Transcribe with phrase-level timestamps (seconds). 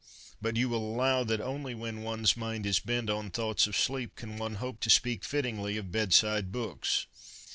[0.41, 4.15] But you will allow that only when one's mind is bent on thoughts of sleep
[4.15, 7.05] can one hope to speak fittingly of bedside books.